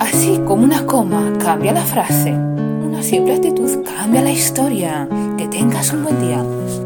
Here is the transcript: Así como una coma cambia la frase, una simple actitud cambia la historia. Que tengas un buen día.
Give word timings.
Así 0.00 0.40
como 0.46 0.64
una 0.64 0.84
coma 0.84 1.32
cambia 1.38 1.72
la 1.72 1.84
frase, 1.84 2.32
una 2.32 3.02
simple 3.02 3.34
actitud 3.34 3.84
cambia 3.84 4.22
la 4.22 4.30
historia. 4.30 5.08
Que 5.36 5.48
tengas 5.48 5.92
un 5.92 6.04
buen 6.04 6.20
día. 6.20 6.85